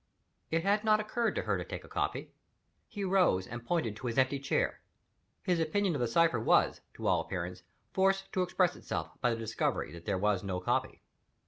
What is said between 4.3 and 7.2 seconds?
chair. His opinion of the cipher was, to